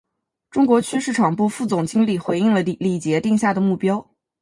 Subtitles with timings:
[0.49, 4.09] 中国区市场部副总经理回应了李杰定下的目标